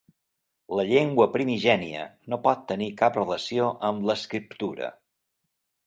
[0.79, 4.95] La llengua primigènia no pot tenir cap relació amb l'escriptura.